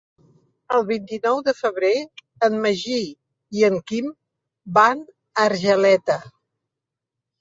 [0.77, 1.91] El vint-i-nou de febrer
[2.47, 2.97] en Magí
[3.59, 4.09] i en Quim
[4.79, 6.17] van a Argeleta.